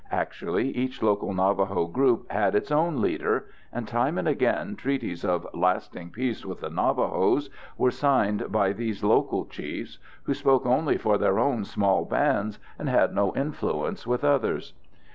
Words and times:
Actually, 0.09 0.69
each 0.75 1.03
local 1.03 1.31
Navajo 1.31 1.85
group 1.85 2.31
had 2.31 2.55
its 2.55 2.71
own 2.71 3.03
leader, 3.03 3.45
and 3.71 3.87
time 3.87 4.17
and 4.17 4.27
again 4.27 4.75
treaties 4.75 5.23
of 5.23 5.45
"lasting 5.53 6.09
peace 6.09 6.43
with 6.43 6.61
the 6.61 6.71
Navajos" 6.71 7.51
were 7.77 7.91
signed 7.91 8.51
by 8.51 8.73
these 8.73 9.03
local 9.03 9.45
chiefs, 9.45 9.99
who 10.23 10.33
spoke 10.33 10.65
only 10.65 10.97
for 10.97 11.19
their 11.19 11.37
own 11.37 11.63
small 11.65 12.03
bands 12.03 12.57
and 12.79 12.89
had 12.89 13.13
no 13.13 13.31
influence 13.35 14.07
with 14.07 14.23
others. 14.23 14.73